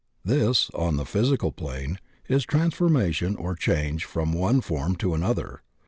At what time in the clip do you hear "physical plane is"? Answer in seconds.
1.05-2.43